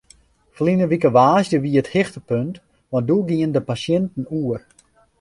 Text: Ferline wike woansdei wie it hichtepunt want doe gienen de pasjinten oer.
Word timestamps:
Ferline 0.55 0.85
wike 0.91 1.09
woansdei 1.17 1.61
wie 1.63 1.77
it 1.81 1.91
hichtepunt 1.93 2.55
want 2.91 3.07
doe 3.09 3.21
gienen 3.27 3.55
de 3.55 3.61
pasjinten 3.69 4.25
oer. 4.39 4.61